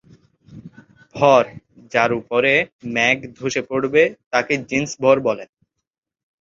ভর, 1.15 1.43
যার 1.91 2.11
উপরে 2.21 2.53
মেঘ 2.95 3.17
ধসে 3.37 3.61
পড়বে 3.69 4.01
তাকে 4.33 4.53
জিন্স 4.69 4.91
ভর 5.03 5.17
বলে। 5.27 5.45